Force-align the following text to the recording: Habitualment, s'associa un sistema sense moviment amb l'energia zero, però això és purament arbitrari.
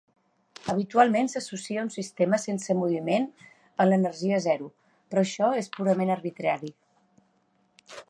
Habitualment, 0.71 1.29
s'associa 1.33 1.83
un 1.87 1.91
sistema 1.97 2.39
sense 2.45 2.77
moviment 2.81 3.29
amb 3.45 3.87
l'energia 3.93 4.43
zero, 4.49 4.73
però 5.13 5.27
això 5.29 5.55
és 5.63 5.73
purament 5.79 6.17
arbitrari. 6.19 6.77